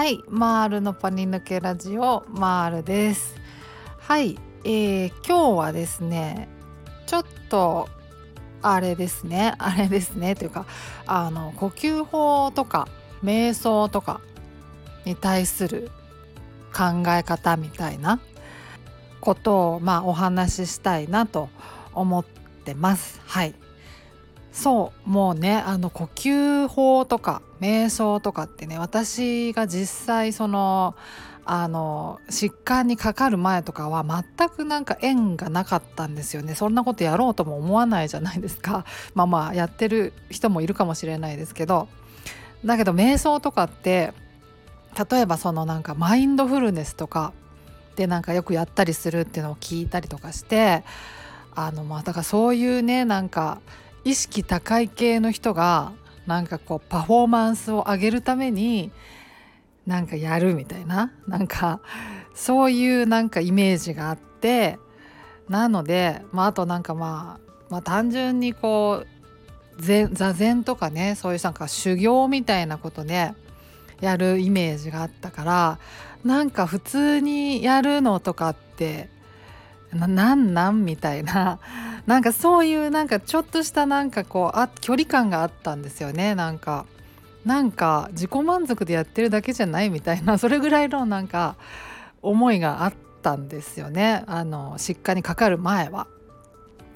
[0.00, 3.34] はいマールのパニ抜けラジオマールです。
[3.98, 6.48] はいえー、今日はですね
[7.06, 7.86] ちょっと
[8.62, 10.64] あれですねあれですねというか
[11.06, 12.88] あの呼吸法とか
[13.22, 14.22] 瞑想とか
[15.04, 15.90] に対する
[16.72, 18.20] 考え方みたいな
[19.20, 21.50] ことをまあお話ししたいなと
[21.92, 23.20] 思ってます。
[23.26, 23.54] はい。
[24.52, 30.94] そうもうねあの呼吸法とか瞑想とかってね私が実際その
[31.44, 36.54] あの疾患にかかる前とかは全くなんか縁がなかったんですよね。
[36.54, 38.84] そんなことやろうとも思わないじゃないですか。
[39.14, 41.88] まあまあやってる人もいるかもしれないですけど。
[42.64, 44.12] だけど瞑想とかって
[45.10, 47.32] 例えばそのなんかマインドフルネスとか
[47.96, 50.84] でなんかよくやったりするっていうのを聞いたりとかして
[51.54, 53.60] あのまあだからそういうねなんか
[54.04, 55.92] 意識高い系の人が
[56.26, 58.90] なんかこうパフォーマンスを上げるために
[59.86, 61.12] なんかやるみたいな。
[61.26, 61.80] なんか
[62.34, 64.78] そういうなんかイメージがあって。
[65.48, 69.06] なので、まあ、あとなんかまあ、まあ、単純にこう
[69.82, 73.32] 座禅とかねそういうなんか修行みたいなことで
[74.00, 75.78] やるイメージがあったから
[76.24, 79.08] なんか普通にやるのとかって
[79.92, 81.58] なんなんみたいな。
[82.06, 86.34] なんかそういうなんかちょっとしたなんかこうあ距離感があったんですよね。
[86.34, 86.86] なんか
[87.44, 90.36] なんか自己満足でやってるだけじゃないみたいな。
[90.38, 91.56] それぐらいのなんか
[92.22, 94.24] 思いがあったんですよね。
[94.26, 96.06] あの疾患にかかる前は。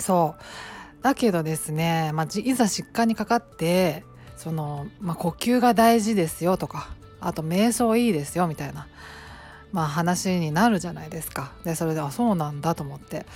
[0.00, 0.42] そう。
[1.02, 4.04] だけどですね、まあ、いざ疾患にかかって
[4.36, 6.88] その、まあ、呼吸が大事ですよとか
[7.20, 8.88] あと瞑想いいですよみたいな。
[9.72, 11.52] まあ話になるじゃないですか。
[11.64, 13.26] でそれであそうなんだと思って。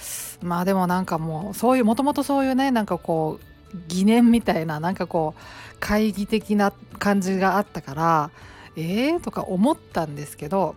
[0.42, 8.30] まあでもなんかもうそういうもともとそういうねなんかこう疑念みたいななんかこう懐疑的な感じがあったから
[8.76, 10.74] えーとか思ったんですけど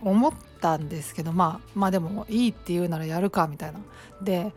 [0.00, 3.80] 思ったんですけどまあまあでもいいって言うならやるかみたいな。
[4.22, 4.52] で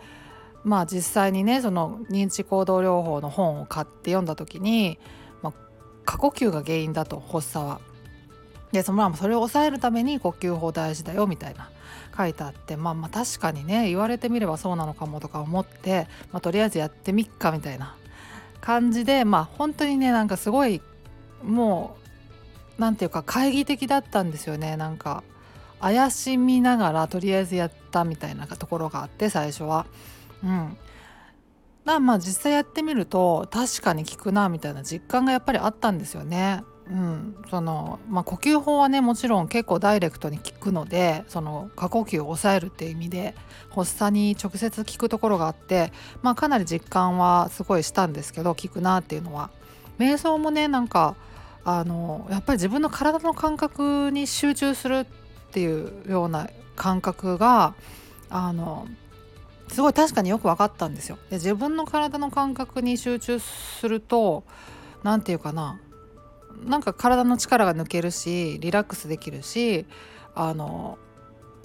[0.63, 4.97] まあ実際にねその認知行動療法の本を買って読んだ時に、
[5.43, 5.53] まあ、
[6.05, 7.79] 過呼吸が原因だと発作は。
[8.75, 11.69] でそのそれを抑えるために呼吸法大事だよみたいな
[12.15, 17.95] 書いてあってまあまあ確かにね言われてみればそうなのかもとか思って、まあ、とりあえずやってみっかみたいな
[18.59, 20.81] 感じでまあ本当にねなんかすごい
[21.41, 21.95] も
[22.77, 25.23] う何て言うか懐疑的だったんですよねなんか
[25.79, 29.85] 怪しみながらとりあえずやったみたいなところがあって最初は。
[30.43, 30.77] うん、
[31.85, 36.63] だまあ実際やってみると確かに効くなみたいな実感がやっぱりあったんですよね。
[36.89, 43.35] うんそのまあ、呼吸法はねもちろん結構ダイレクトに効くのでその過呼吸を抑えるっていう意味で
[43.73, 45.91] 発作に直接効くところがあって、
[46.21, 49.49] まあ、かなり実感はすごいしたんですけど効くなっていうのは
[49.97, 51.15] 瞑想もねなんか
[51.63, 55.05] あのやっぱり自分の体の感覚に集中するっ
[55.51, 57.73] ていうような感覚が
[58.29, 58.87] あの
[59.69, 61.17] すごい確かによく分かったんですよ。
[61.31, 64.43] で自分の体の感覚に集中すると
[65.03, 65.79] 何て言うかな
[66.63, 69.85] なんか体の力が抜けるしリラックスできるし
[70.33, 70.97] あの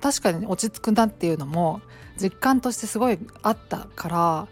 [0.01, 1.81] 確かに落ち着くなっていうのも
[2.21, 4.49] 実感としてすごいあったから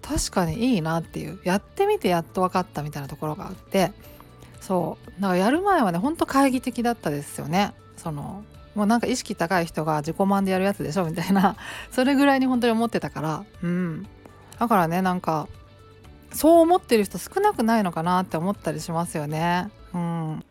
[0.00, 1.38] 確かにいいなっていう。
[1.44, 3.92] やってみてやっと分かったみたいなところがあって
[4.60, 5.20] そう。
[5.20, 7.72] だかやる前はねほんと懐疑的だったですよね。
[7.96, 11.56] そのもうなんか意識高い人が自己満でやるやつでしょみたいな。
[11.90, 13.44] それぐらいに本当に思ってたから。
[13.62, 14.06] うん。
[14.58, 15.48] だからねなんか
[16.34, 19.70] そう思ってる人少なくないのかなって思ったりしますよね。
[19.94, 20.44] うん。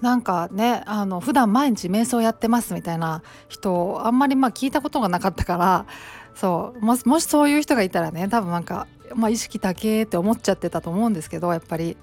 [0.00, 5.86] なんかねあの普段毎日瞑想やってますみたいな人あんまりまあ聞いたことがなかったから
[6.34, 6.84] そう。
[6.84, 11.96] もしそういう人がいたらね多分なんか、まあ、意識高えって思っちゃってたと思うんですけどやっぱり。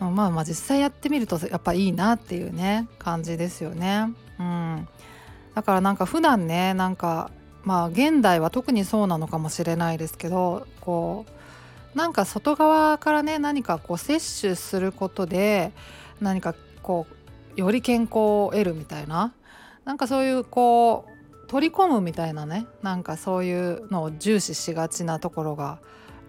[0.00, 4.12] まあまあ実際やってみるとやっぱいいなっていうね感じですよね。
[4.38, 4.88] うん、
[5.54, 7.30] だからなんか普段ねなんか
[7.62, 11.30] まあ現代は特にそうなのかもしれないですけどこう
[11.94, 15.72] なんか外側からね何かこう摂取することで
[16.20, 17.06] 何かこ
[17.56, 19.32] うより健康を得るみたいな
[19.84, 25.78] なんかそういうこう取り込むみたいなねなんかそういうのを重視しがちなところが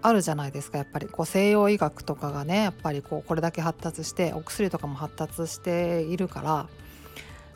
[0.01, 0.78] あるじゃないですか。
[0.78, 6.68] やっぱりこう西洋医学とかがねやっぱりこうこれだけ発達してお薬とかも発達しているから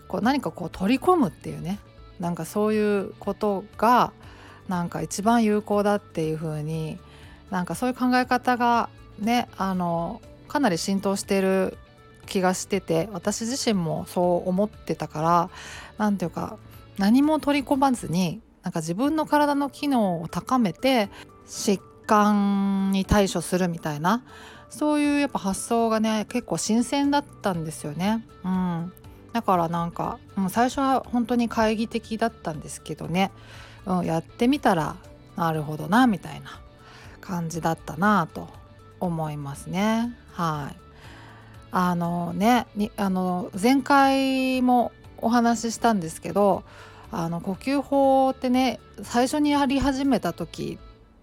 [0.08, 1.80] こう何かこう取り込むっていうね
[2.20, 4.14] なんかそういうことが
[4.68, 6.98] なんか一番有効だっていう風に
[7.52, 11.78] なんかそういう考え方がねあのかなり浸透してる
[12.26, 15.50] 気がしてて私自身もそう思ってたから
[15.98, 16.58] 何ていうか
[16.98, 21.10] 何も取り込まずになんか自分の体の機能を高めて
[21.48, 24.24] 疾患に対処するみたいな
[24.70, 28.24] そういうやっぱ発想がね結構新鮮だったんですよね。
[28.44, 28.94] うん、
[29.34, 33.32] だからなんか、うん、最初は本当に懐疑的だったんですけどね、
[33.86, 34.96] うん、やってみたら
[35.36, 36.60] なるほどなみたいな。
[37.30, 38.50] 感じだったなと
[39.00, 40.76] 思いますねはい
[41.72, 42.66] あのね
[42.98, 46.64] あの前回もお話ししたんですけど
[47.12, 50.80] あの呼吸法ってね最初にやり始めた時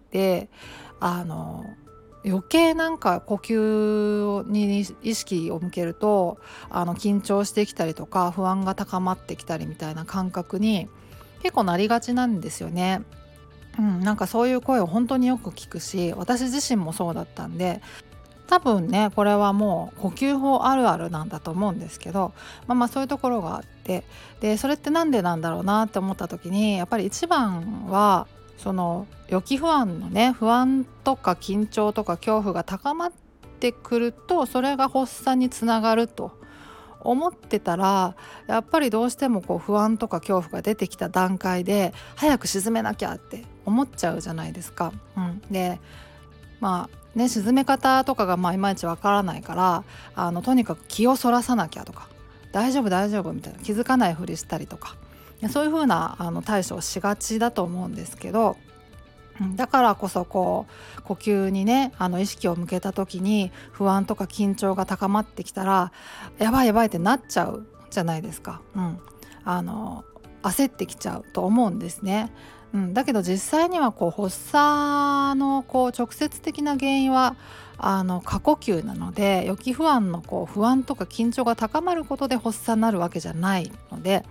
[0.06, 0.49] って
[1.00, 1.64] あの
[2.25, 6.38] 余計なんか呼吸に意識を向けると
[6.70, 10.88] あの緊張してきたりとか不安が高まってきたりみたいな感覚に
[11.43, 13.02] 結構なりがちなんですよね。
[13.78, 17.82] うん、なんかそういう声を本当によく聞くし私自身もそうだったんで
[18.46, 22.32] 多分ねこれはもう呼吸法あるあるなんだと思うんですけど
[22.67, 24.05] まあまあそういうところがあって
[24.40, 28.26] でそれって何でなんだろうなって思った時にやっぱり一番は
[28.56, 33.12] その予期不安のね不安とか緊張とか恐怖が高まっ
[33.61, 36.32] てくるとそれが発作につながると。
[37.00, 38.17] 思ってたら
[38.49, 44.92] やっぱりどうしてもこう不安とか恐怖が出てきた段階で早く沈めなきゃって思っちゃうじゃないですか。
[45.16, 45.78] うん、で
[46.60, 49.84] まあね沈め方とかがまあいまいちわからないから
[50.14, 52.08] あのとにかく気をそらさなきゃとか
[52.52, 54.96] 大丈夫大丈夫みたいな気づかないふりしたりとか
[55.50, 58.56] そういうふうなあの対処をしがちだと思うんですけど
[59.54, 60.66] だからこそこ
[60.98, 65.92] う呼吸にねあの意識を向けた時に不安とか緊張が高まってきたら
[66.38, 68.62] やばいやばいってなっちゃうじゃないですか。
[68.74, 68.98] うん、
[69.44, 70.04] あの
[70.42, 72.32] 焦ってきちゃうと思うんですね。
[72.72, 77.36] うん、だけど実際にはこう発作のこう直接的な原因は
[77.78, 84.24] あの過呼吸なので予期不安のこう不安とか緊張が高まることで発作になるわけじゃないので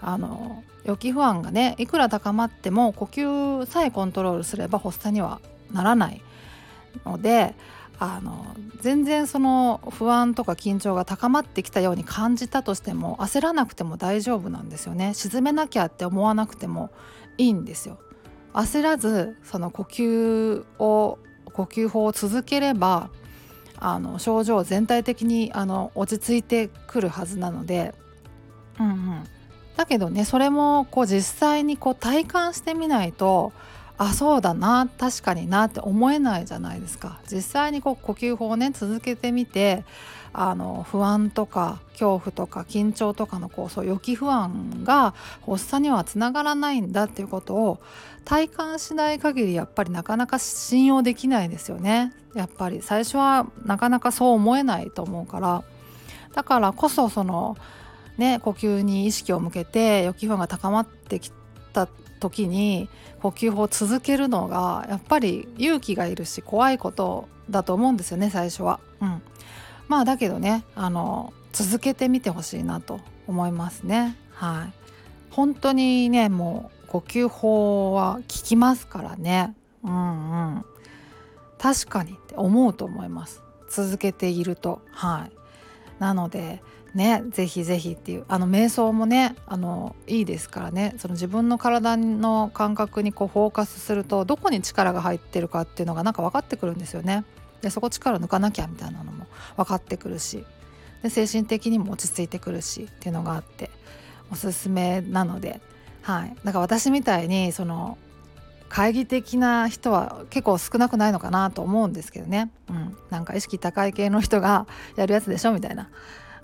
[0.00, 5.40] あの予期不安がねいくら高まっても呼吸さえコントロールすれば発作には
[5.72, 6.22] ならない
[7.04, 7.54] ので
[7.98, 15.14] あの全然その不安とか緊張が高まってきたように感じたとしても焦らなくても大丈夫なんですよね。
[15.14, 16.90] 沈めなきゃって思わなくても
[17.38, 17.98] いいんですよ。
[18.52, 23.10] 焦らずその呼吸を呼吸法を続ければ
[23.78, 27.94] あの症状全体的にあの落ち着いてくるはずなので、
[28.80, 29.24] うんうん、
[29.76, 33.52] だけどねそれもこう実際にこう体感してみないと
[33.98, 37.20] あそうだな確かになって思えないじゃないですか。
[37.30, 39.84] 実際にこう呼吸法をね続けてみて
[40.38, 45.14] あの不安とか恐怖とか緊張とかのこうそう予期不安が
[45.46, 47.78] 発作にはつながらないんだっていうことを
[48.26, 52.12] 体感しない限りやっぱりなかなか信用できないですよね。
[52.34, 55.64] やっぱり最初はなかなかそう思えないと思うから。
[56.34, 57.56] だからこそその
[58.18, 61.30] ね、呼吸に意識を向けて予期不安が高まってき
[61.72, 61.86] た
[62.20, 62.88] 時に
[63.20, 68.80] 呼吸法を続けるのがやっぱり勇気がいるし怖いことだと思うんですよね最初は。
[69.00, 69.22] うん、
[69.88, 74.16] まあだけどねあの続けてみてほしいなと思いますね。
[74.32, 74.72] はい、
[75.30, 79.54] 本当にねもう呼吸法は効きますからね。
[79.82, 80.64] うんうん、
[81.58, 85.32] 確かにって思うと思います続けているとはい
[86.00, 86.60] なので
[86.94, 97.24] ねぜひぜひっていうあの瞑想もねあのいいですからねその自分の体の感覚にこうフォーカスするとどこに力が入ってるかっていうのがなんか分かってくるんですよね。
[97.62, 99.02] でそこ力抜かなきゃみたいな
[99.56, 100.44] 分かってくるし。
[101.02, 103.70] で精神的にも落ち着いてくるしっていうのがあって
[104.32, 105.60] おすすめなので
[106.02, 106.36] はい。
[106.44, 107.98] だか私みたいにその
[108.68, 114.66] 懐疑的な人は結構少なくないのかなと思うんですけどね、うん、なんか意識高い系の人が
[114.96, 115.88] やるやつでしょみたいな。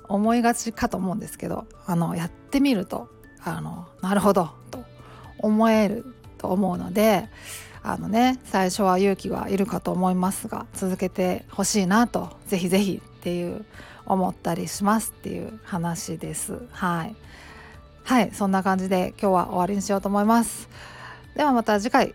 [0.08, 3.08] 思いがちかと思うんですけどあのやってみると
[3.44, 4.84] あのなるほどと
[5.38, 6.04] 思える
[6.38, 7.28] と思うので
[7.84, 13.64] あのね最初は勇気はいるかと思いますが続けてほしいなとぜひぜひっていう
[14.06, 16.58] 思ったりしますっていう話です。
[16.70, 17.16] はい。
[18.04, 20.68] はいそんな感じで今日は終わりにしようと思います。
[21.36, 22.14] ではまた次回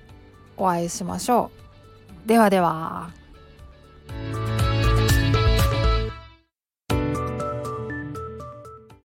[0.58, 1.52] お会いしましょ
[2.26, 2.28] う。
[2.28, 3.27] ではでは。